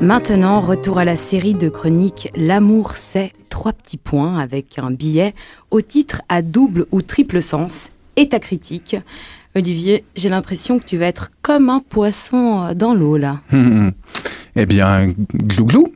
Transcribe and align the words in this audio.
Maintenant, 0.00 0.60
retour 0.60 0.98
à 0.98 1.04
la 1.04 1.16
série 1.16 1.54
de 1.54 1.68
chroniques 1.68 2.30
L'amour 2.36 2.92
c'est 2.96 3.32
trois 3.50 3.72
petits 3.72 3.98
points 3.98 4.38
avec 4.38 4.78
un 4.78 4.90
billet 4.90 5.34
au 5.70 5.82
titre 5.82 6.22
à 6.30 6.40
double 6.40 6.86
ou 6.90 7.02
triple 7.02 7.42
sens 7.42 7.90
et 8.16 8.28
ta 8.30 8.38
critique. 8.38 8.96
Olivier, 9.54 10.04
j'ai 10.14 10.28
l'impression 10.30 10.78
que 10.78 10.84
tu 10.84 10.96
vas 10.96 11.06
être 11.06 11.30
comme 11.42 11.68
un 11.68 11.80
poisson 11.80 12.72
dans 12.74 12.94
l'eau 12.94 13.18
là. 13.18 13.40
eh 14.56 14.66
bien, 14.66 15.12
glouglou 15.34 15.92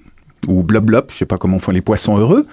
ou 0.49 0.63
blob 0.63 0.85
blob, 0.85 1.07
je 1.13 1.17
sais 1.17 1.27
pas 1.27 1.39
comment 1.39 1.59
font 1.59 1.73
les 1.73 1.81
poissons 1.81 2.19
heureux. 2.19 2.47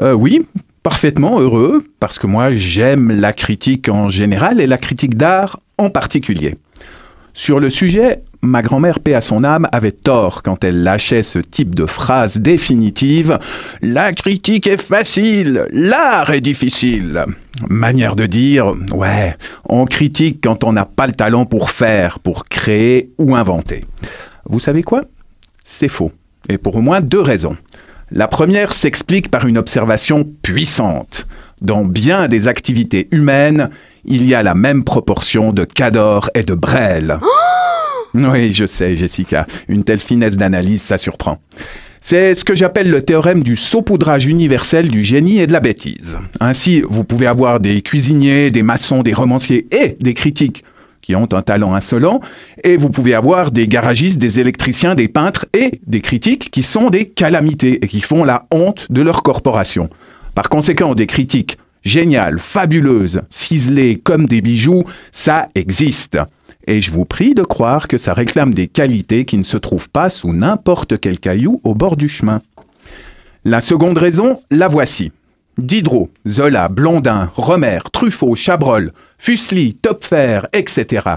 Euh, 0.00 0.12
oui, 0.12 0.46
parfaitement 0.82 1.40
heureux 1.40 1.84
parce 1.98 2.18
que 2.18 2.26
moi 2.26 2.52
j'aime 2.54 3.10
la 3.10 3.32
critique 3.32 3.88
en 3.88 4.08
général 4.08 4.60
et 4.60 4.66
la 4.66 4.78
critique 4.78 5.16
d'art 5.16 5.60
en 5.80 5.90
particulier. 5.90 6.56
Sur 7.32 7.60
le 7.60 7.70
sujet, 7.70 8.22
ma 8.42 8.60
grand-mère, 8.60 9.00
paix 9.00 9.14
à 9.14 9.20
son 9.20 9.44
âme, 9.44 9.68
avait 9.72 9.92
tort 9.92 10.42
quand 10.42 10.64
elle 10.64 10.82
lâchait 10.82 11.22
ce 11.22 11.38
type 11.38 11.74
de 11.74 11.86
phrase 11.86 12.38
définitive. 12.38 13.38
La 13.82 14.12
critique 14.12 14.66
est 14.66 14.80
facile, 14.80 15.66
l'art 15.70 16.30
est 16.30 16.40
difficile. 16.40 17.24
Manière 17.68 18.16
de 18.16 18.26
dire, 18.26 18.72
ouais, 18.92 19.36
on 19.68 19.84
critique 19.84 20.40
quand 20.42 20.64
on 20.64 20.72
n'a 20.72 20.84
pas 20.84 21.06
le 21.06 21.12
talent 21.12 21.46
pour 21.46 21.70
faire, 21.70 22.18
pour 22.18 22.44
créer 22.44 23.10
ou 23.18 23.36
inventer. 23.36 23.84
Vous 24.46 24.60
savez 24.60 24.82
quoi? 24.82 25.04
C'est 25.64 25.88
faux. 25.88 26.12
Et 26.48 26.58
pour 26.58 26.76
au 26.76 26.80
moins 26.80 27.00
deux 27.00 27.20
raisons. 27.20 27.56
La 28.10 28.26
première 28.26 28.74
s'explique 28.74 29.30
par 29.30 29.46
une 29.46 29.58
observation 29.58 30.26
puissante. 30.42 31.28
Dans 31.60 31.84
bien 31.84 32.26
des 32.26 32.48
activités 32.48 33.06
humaines, 33.12 33.70
il 34.04 34.26
y 34.26 34.34
a 34.34 34.42
la 34.42 34.54
même 34.54 34.84
proportion 34.84 35.52
de 35.52 35.64
Cador 35.64 36.30
et 36.34 36.42
de 36.42 36.54
Brel. 36.54 37.18
Oh 37.22 37.26
oui, 38.14 38.52
je 38.52 38.66
sais, 38.66 38.96
Jessica. 38.96 39.46
Une 39.68 39.84
telle 39.84 39.98
finesse 39.98 40.36
d'analyse, 40.36 40.82
ça 40.82 40.98
surprend. 40.98 41.38
C'est 42.02 42.34
ce 42.34 42.44
que 42.46 42.54
j'appelle 42.54 42.90
le 42.90 43.02
théorème 43.02 43.42
du 43.42 43.56
saupoudrage 43.56 44.24
universel 44.24 44.88
du 44.88 45.04
génie 45.04 45.38
et 45.38 45.46
de 45.46 45.52
la 45.52 45.60
bêtise. 45.60 46.18
Ainsi, 46.40 46.82
vous 46.88 47.04
pouvez 47.04 47.26
avoir 47.26 47.60
des 47.60 47.82
cuisiniers, 47.82 48.50
des 48.50 48.62
maçons, 48.62 49.02
des 49.02 49.12
romanciers 49.12 49.66
et 49.70 49.96
des 50.00 50.14
critiques 50.14 50.64
qui 51.02 51.14
ont 51.14 51.28
un 51.32 51.42
talent 51.42 51.74
insolent, 51.74 52.20
et 52.62 52.76
vous 52.76 52.90
pouvez 52.90 53.14
avoir 53.14 53.50
des 53.50 53.66
garagistes, 53.66 54.18
des 54.18 54.40
électriciens, 54.40 54.94
des 54.94 55.08
peintres 55.08 55.46
et 55.54 55.80
des 55.86 56.00
critiques 56.00 56.50
qui 56.50 56.62
sont 56.62 56.90
des 56.90 57.06
calamités 57.06 57.84
et 57.84 57.88
qui 57.88 58.00
font 58.00 58.24
la 58.24 58.46
honte 58.50 58.86
de 58.90 59.02
leur 59.02 59.22
corporation. 59.22 59.90
Par 60.34 60.48
conséquent, 60.48 60.94
des 60.94 61.06
critiques 61.06 61.58
géniales, 61.82 62.38
fabuleuses, 62.38 63.22
ciselées 63.30 63.98
comme 63.98 64.26
des 64.26 64.40
bijoux, 64.40 64.84
ça 65.12 65.48
existe. 65.54 66.18
Et 66.66 66.80
je 66.80 66.90
vous 66.90 67.04
prie 67.04 67.34
de 67.34 67.42
croire 67.42 67.88
que 67.88 67.98
ça 67.98 68.12
réclame 68.12 68.54
des 68.54 68.68
qualités 68.68 69.24
qui 69.24 69.38
ne 69.38 69.42
se 69.42 69.56
trouvent 69.56 69.88
pas 69.88 70.08
sous 70.08 70.32
n'importe 70.32 71.00
quel 71.00 71.18
caillou 71.18 71.60
au 71.64 71.74
bord 71.74 71.96
du 71.96 72.08
chemin. 72.08 72.42
La 73.44 73.60
seconde 73.60 73.98
raison, 73.98 74.42
la 74.50 74.68
voici. 74.68 75.12
Diderot, 75.58 76.10
Zola, 76.28 76.68
Blondin, 76.68 77.30
Romer, 77.34 77.80
Truffaut, 77.92 78.34
Chabrol, 78.34 78.92
Fuseli, 79.18 79.74
Topfer, 79.74 80.40
etc. 80.52 81.16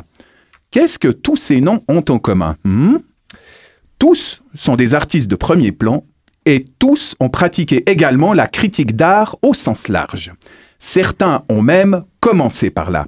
Qu'est-ce 0.72 0.98
que 0.98 1.10
tous 1.10 1.36
ces 1.36 1.62
noms 1.62 1.84
ont 1.88 2.04
en 2.10 2.20
commun 2.20 2.58
hmm? 2.64 2.98
Tous 4.00 4.42
sont 4.54 4.76
des 4.76 4.96
artistes 4.96 5.30
de 5.30 5.36
premier 5.36 5.72
plan 5.72 6.04
et 6.46 6.66
tous 6.80 7.16
ont 7.20 7.30
pratiqué 7.30 7.90
également 7.90 8.34
la 8.34 8.48
critique 8.48 8.96
d'art 8.96 9.38
au 9.42 9.54
sens 9.54 9.88
large. 9.88 10.34
Certains 10.80 11.44
ont 11.50 11.62
même 11.62 12.04
commencé 12.20 12.70
par 12.70 12.92
là. 12.92 13.08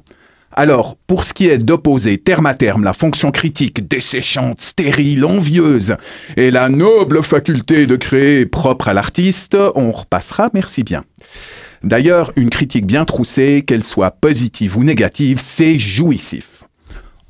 Alors, 0.57 0.95
pour 1.07 1.25
ce 1.25 1.33
qui 1.33 1.49
est 1.49 1.57
d'opposer 1.57 2.17
terme 2.17 2.45
à 2.45 2.53
terme 2.53 2.85
la 2.85 2.93
fonction 2.93 3.31
critique 3.31 3.89
desséchante, 3.89 4.61
stérile, 4.61 5.25
envieuse, 5.25 5.97
et 6.37 6.49
la 6.49 6.69
noble 6.69 7.21
faculté 7.23 7.87
de 7.87 7.97
créer 7.97 8.45
propre 8.45 8.87
à 8.87 8.93
l'artiste, 8.93 9.57
on 9.75 9.91
repassera, 9.91 10.49
merci 10.53 10.83
bien. 10.83 11.03
D'ailleurs, 11.83 12.31
une 12.37 12.49
critique 12.49 12.85
bien 12.85 13.03
troussée, 13.03 13.63
qu'elle 13.67 13.83
soit 13.83 14.11
positive 14.11 14.77
ou 14.77 14.85
négative, 14.85 15.39
c'est 15.41 15.77
jouissif. 15.77 16.63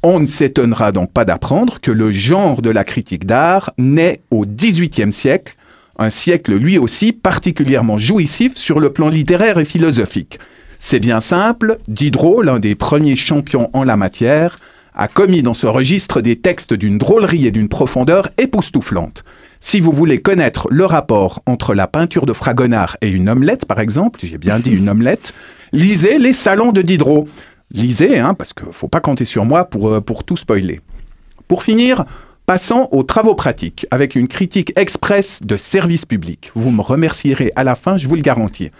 On 0.03 0.19
ne 0.19 0.27
s'étonnera 0.27 0.91
donc 0.91 1.11
pas 1.11 1.25
d'apprendre 1.25 1.81
que 1.81 1.89
le 1.89 2.11
genre 2.11 2.61
de 2.61 2.69
la 2.69 2.83
critique 2.83 3.25
d'art 3.25 3.73
naît 3.79 4.21
au 4.29 4.45
XVIIIe 4.45 5.11
siècle, 5.11 5.55
un 5.97 6.09
siècle 6.09 6.55
lui 6.55 6.77
aussi 6.77 7.13
particulièrement 7.13 7.97
jouissif 7.97 8.55
sur 8.55 8.79
le 8.79 8.91
plan 8.91 9.09
littéraire 9.09 9.57
et 9.57 9.65
philosophique. 9.65 10.39
C'est 10.79 10.99
bien 10.99 11.19
simple, 11.19 11.77
Diderot, 11.87 12.41
l'un 12.41 12.59
des 12.59 12.75
premiers 12.75 13.15
champions 13.15 13.69
en 13.73 13.83
la 13.83 13.97
matière, 13.97 14.59
a 14.93 15.07
commis 15.07 15.41
dans 15.41 15.53
ce 15.53 15.67
registre 15.67 16.21
des 16.21 16.37
textes 16.37 16.73
d'une 16.73 16.97
drôlerie 16.97 17.45
et 17.45 17.51
d'une 17.51 17.69
profondeur 17.69 18.29
époustouflante. 18.37 19.23
Si 19.59 19.81
vous 19.81 19.91
voulez 19.91 20.21
connaître 20.21 20.67
le 20.69 20.85
rapport 20.85 21.41
entre 21.45 21.73
la 21.73 21.87
peinture 21.87 22.25
de 22.25 22.33
Fragonard 22.33 22.97
et 23.01 23.09
une 23.09 23.29
omelette, 23.29 23.65
par 23.65 23.79
exemple, 23.79 24.19
j'ai 24.23 24.37
bien 24.37 24.59
dit 24.59 24.71
une 24.71 24.89
omelette, 24.89 25.33
lisez 25.71 26.17
les 26.17 26.33
salons 26.33 26.71
de 26.71 26.81
Diderot. 26.81 27.27
Lisez, 27.71 28.19
hein, 28.19 28.35
parce 28.35 28.53
qu'il 28.53 28.67
ne 28.67 28.71
faut 28.71 28.87
pas 28.87 29.01
compter 29.01 29.25
sur 29.25 29.43
moi 29.43 29.65
pour, 29.65 29.89
euh, 29.89 30.01
pour 30.01 30.23
tout 30.23 30.37
spoiler. 30.37 30.81
Pour 31.47 31.63
finir, 31.63 32.05
passons 32.45 32.87
aux 32.91 33.03
travaux 33.03 33.35
pratiques, 33.35 33.87
avec 33.91 34.15
une 34.15 34.27
critique 34.27 34.73
express 34.75 35.41
de 35.43 35.57
service 35.57 36.05
public. 36.05 36.51
Vous 36.55 36.71
me 36.71 36.81
remercierez 36.81 37.51
à 37.55 37.63
la 37.63 37.75
fin, 37.75 37.97
je 37.97 38.07
vous 38.07 38.15
le 38.15 38.21
garantis. 38.21 38.71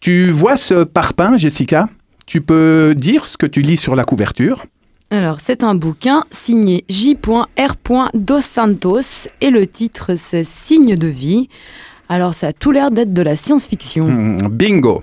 Tu 0.00 0.30
vois 0.30 0.56
ce 0.56 0.84
parpaing, 0.84 1.36
Jessica? 1.36 1.88
Tu 2.26 2.40
peux 2.40 2.94
dire 2.96 3.28
ce 3.28 3.36
que 3.36 3.46
tu 3.46 3.60
lis 3.60 3.76
sur 3.76 3.96
la 3.96 4.04
couverture? 4.04 4.64
Alors, 5.10 5.38
c'est 5.42 5.64
un 5.64 5.74
bouquin 5.74 6.24
signé 6.30 6.84
J.R. 6.88 7.74
Dos 8.14 8.40
Santos 8.40 9.28
et 9.40 9.50
le 9.50 9.66
titre 9.66 10.14
c'est 10.16 10.44
Signe 10.44 10.96
de 10.96 11.08
vie. 11.08 11.48
Alors, 12.08 12.34
ça 12.34 12.48
a 12.48 12.52
tout 12.52 12.70
l'air 12.70 12.90
d'être 12.90 13.12
de 13.12 13.22
la 13.22 13.36
science-fiction. 13.36 14.06
Hmm, 14.06 14.48
bingo 14.48 15.02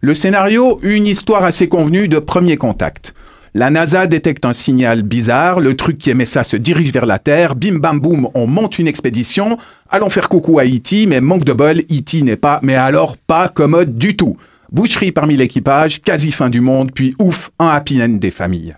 Le 0.00 0.14
scénario, 0.14 0.78
une 0.82 1.06
histoire 1.06 1.42
assez 1.42 1.68
convenue 1.68 2.06
de 2.06 2.18
premier 2.20 2.56
contact. 2.56 3.14
La 3.52 3.70
NASA 3.70 4.06
détecte 4.06 4.44
un 4.44 4.52
signal 4.52 5.02
bizarre, 5.02 5.58
le 5.58 5.76
truc 5.76 5.98
qui 5.98 6.10
émet 6.10 6.24
ça 6.24 6.44
se 6.44 6.56
dirige 6.56 6.92
vers 6.92 7.06
la 7.06 7.18
Terre, 7.18 7.56
bim 7.56 7.78
bam 7.78 7.98
boum, 7.98 8.28
on 8.34 8.46
monte 8.46 8.78
une 8.78 8.86
expédition, 8.86 9.58
allons 9.88 10.08
faire 10.08 10.28
coucou 10.28 10.60
à 10.60 10.64
E.T., 10.64 11.06
mais 11.06 11.20
manque 11.20 11.44
de 11.44 11.52
bol, 11.52 11.78
E.T. 11.80 12.22
n'est 12.22 12.36
pas, 12.36 12.60
mais 12.62 12.76
alors 12.76 13.16
pas 13.16 13.48
commode 13.48 13.98
du 13.98 14.14
tout. 14.16 14.36
Boucherie 14.70 15.10
parmi 15.10 15.36
l'équipage, 15.36 16.00
quasi 16.00 16.30
fin 16.30 16.48
du 16.48 16.60
monde, 16.60 16.92
puis 16.92 17.16
ouf, 17.18 17.50
un 17.58 17.68
happy 17.68 18.00
end 18.00 18.18
des 18.20 18.30
familles. 18.30 18.76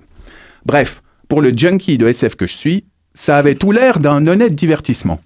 Bref, 0.65 1.03
pour 1.29 1.43
le 1.43 1.53
junkie 1.55 1.99
de 1.99 2.09
SF 2.09 2.37
que 2.37 2.47
je 2.47 2.55
suis, 2.55 2.85
ça 3.13 3.37
avait 3.37 3.57
tout 3.57 3.73
l'air 3.73 4.01
d'un 4.01 4.27
honnête 4.27 4.55
divertissement. 4.55 5.21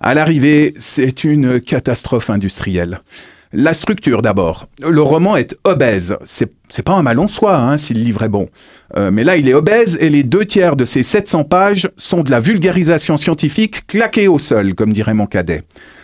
À 0.00 0.14
l'arrivée, 0.14 0.74
c'est 0.76 1.22
une 1.22 1.60
catastrophe 1.60 2.30
industrielle. 2.30 3.00
La 3.52 3.72
structure 3.72 4.20
d'abord. 4.20 4.68
Le 4.78 5.00
roman 5.00 5.34
est 5.36 5.56
obèse. 5.64 6.18
C'est, 6.24 6.52
c'est 6.68 6.82
pas 6.82 6.92
un 6.92 7.02
mal 7.02 7.18
en 7.18 7.28
soi, 7.28 7.56
hein, 7.56 7.78
si 7.78 7.94
le 7.94 8.00
livre 8.00 8.22
est 8.22 8.28
bon. 8.28 8.48
Euh, 8.96 9.10
mais 9.10 9.24
là, 9.24 9.38
il 9.38 9.48
est 9.48 9.54
obèse 9.54 9.96
et 10.00 10.10
les 10.10 10.22
deux 10.22 10.44
tiers 10.44 10.76
de 10.76 10.84
ces 10.84 11.02
700 11.02 11.44
pages 11.44 11.88
sont 11.96 12.22
de 12.22 12.30
la 12.30 12.40
vulgarisation 12.40 13.16
scientifique 13.16 13.86
claquée 13.86 14.28
au 14.28 14.38
sol, 14.38 14.74
comme 14.74 14.92
dirait 14.92 15.14
mon 15.14 15.24
cadet. 15.24 15.62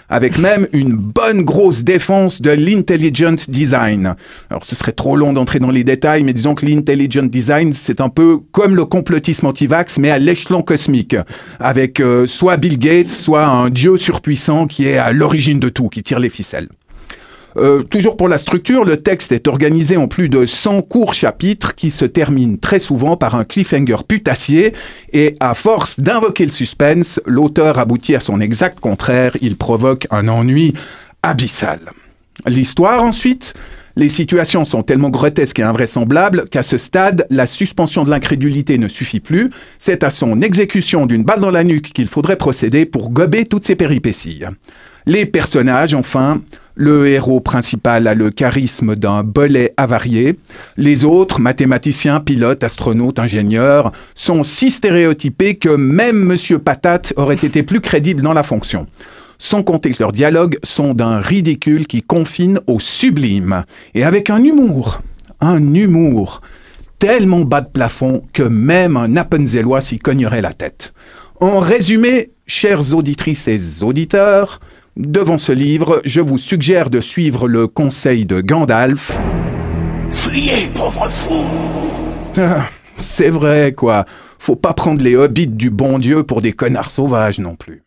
Avec 0.08 0.38
même 0.38 0.68
une 0.72 0.94
bonne 0.94 1.42
grosse 1.42 1.84
défense 1.84 2.40
de 2.40 2.50
l'intelligent 2.50 3.36
design. 3.48 4.14
Alors, 4.48 4.64
ce 4.64 4.74
serait 4.74 4.92
trop 4.92 5.16
long 5.16 5.34
d'entrer 5.34 5.58
dans 5.58 5.70
les 5.70 5.84
détails, 5.84 6.22
mais 6.22 6.32
disons 6.32 6.54
que 6.54 6.64
l'intelligent 6.64 7.24
design, 7.24 7.74
c'est 7.74 8.00
un 8.00 8.08
peu 8.08 8.38
comme 8.52 8.74
le 8.74 8.86
complotisme 8.86 9.46
anti-vax, 9.46 9.98
mais 9.98 10.10
à 10.10 10.18
l'échelon 10.18 10.62
cosmique. 10.62 11.16
Avec 11.58 12.00
euh, 12.00 12.26
soit 12.26 12.56
Bill 12.56 12.78
Gates, 12.78 13.08
soit 13.08 13.46
un 13.46 13.68
dieu 13.68 13.98
surpuissant 13.98 14.66
qui 14.66 14.86
est 14.86 14.96
à 14.96 15.12
l'origine 15.12 15.60
de 15.60 15.68
tout, 15.68 15.88
qui 15.88 16.02
tire 16.02 16.20
les 16.20 16.30
ficelles. 16.30 16.68
Euh, 17.56 17.82
toujours 17.82 18.16
pour 18.16 18.28
la 18.28 18.38
structure, 18.38 18.84
le 18.84 18.96
texte 18.96 19.32
est 19.32 19.46
organisé 19.46 19.96
en 19.96 20.08
plus 20.08 20.28
de 20.28 20.44
100 20.44 20.82
courts 20.82 21.14
chapitres 21.14 21.74
qui 21.74 21.90
se 21.90 22.04
terminent 22.04 22.56
très 22.56 22.78
souvent 22.78 23.16
par 23.16 23.34
un 23.34 23.44
cliffhanger 23.44 23.98
putassier 24.06 24.72
et 25.12 25.36
à 25.40 25.54
force 25.54 26.00
d'invoquer 26.00 26.46
le 26.46 26.50
suspense, 26.50 27.20
l'auteur 27.26 27.78
aboutit 27.78 28.16
à 28.16 28.20
son 28.20 28.40
exact 28.40 28.80
contraire, 28.80 29.36
il 29.40 29.56
provoque 29.56 30.06
un 30.10 30.28
ennui 30.28 30.74
abyssal. 31.22 31.80
L'histoire 32.46 33.02
ensuite? 33.02 33.54
Les 33.96 34.08
situations 34.08 34.64
sont 34.64 34.82
tellement 34.82 35.08
grotesques 35.10 35.60
et 35.60 35.62
invraisemblables 35.62 36.48
qu'à 36.48 36.62
ce 36.62 36.78
stade, 36.78 37.26
la 37.30 37.46
suspension 37.46 38.02
de 38.02 38.10
l'incrédulité 38.10 38.76
ne 38.76 38.88
suffit 38.88 39.20
plus. 39.20 39.50
C'est 39.78 40.02
à 40.02 40.10
son 40.10 40.42
exécution 40.42 41.06
d'une 41.06 41.22
balle 41.22 41.38
dans 41.38 41.52
la 41.52 41.62
nuque 41.62 41.92
qu'il 41.92 42.08
faudrait 42.08 42.34
procéder 42.34 42.86
pour 42.86 43.10
gober 43.10 43.44
toutes 43.46 43.64
ces 43.64 43.76
péripéties. 43.76 44.42
Les 45.06 45.26
personnages, 45.26 45.94
enfin, 45.94 46.40
le 46.74 47.06
héros 47.08 47.40
principal 47.40 48.06
a 48.06 48.14
le 48.14 48.30
charisme 48.30 48.96
d'un 48.96 49.22
bolet 49.22 49.72
avarié. 49.76 50.38
Les 50.76 51.04
autres, 51.04 51.40
mathématiciens, 51.40 52.20
pilotes, 52.20 52.64
astronautes, 52.64 53.18
ingénieurs, 53.18 53.92
sont 54.14 54.42
si 54.42 54.70
stéréotypés 54.70 55.54
que 55.54 55.68
même 55.68 56.18
Monsieur 56.18 56.58
Patate 56.58 57.12
aurait 57.16 57.34
été 57.34 57.62
plus 57.62 57.80
crédible 57.80 58.22
dans 58.22 58.32
la 58.32 58.42
fonction. 58.42 58.86
Sans 59.38 59.62
compter 59.62 59.90
que 59.90 60.02
leurs 60.02 60.12
dialogues 60.12 60.58
sont 60.62 60.94
d'un 60.94 61.18
ridicule 61.18 61.86
qui 61.86 62.02
confine 62.02 62.60
au 62.66 62.80
sublime. 62.80 63.64
Et 63.94 64.04
avec 64.04 64.30
un 64.30 64.42
humour. 64.42 65.02
Un 65.40 65.74
humour 65.74 66.40
tellement 66.98 67.40
bas 67.40 67.60
de 67.60 67.68
plafond 67.68 68.22
que 68.32 68.42
même 68.42 68.96
un 68.96 69.16
Appenzellois 69.16 69.80
s'y 69.80 69.98
cognerait 69.98 70.40
la 70.40 70.54
tête. 70.54 70.94
En 71.40 71.58
résumé, 71.58 72.30
chères 72.46 72.94
auditrices 72.94 73.48
et 73.48 73.82
auditeurs, 73.82 74.60
devant 74.96 75.38
ce 75.38 75.52
livre, 75.52 76.00
je 76.04 76.20
vous 76.20 76.38
suggère 76.38 76.90
de 76.90 77.00
suivre 77.00 77.48
le 77.48 77.66
conseil 77.66 78.24
de 78.24 78.40
Gandalf. 78.40 79.16
Fuyez, 80.10 80.68
pauvre 80.74 81.08
fou 81.08 81.44
Ah, 82.36 82.66
C'est 82.98 83.30
vrai, 83.30 83.72
quoi. 83.76 84.04
Faut 84.38 84.56
pas 84.56 84.74
prendre 84.74 85.02
les 85.02 85.16
hobbits 85.16 85.46
du 85.46 85.70
bon 85.70 85.98
Dieu 85.98 86.22
pour 86.22 86.42
des 86.42 86.52
connards 86.52 86.90
sauvages 86.90 87.38
non 87.38 87.56
plus. 87.56 87.83